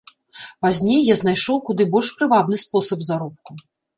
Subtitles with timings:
[0.65, 3.51] Пазней я знайшоў куды больш прывабны спосаб заробку.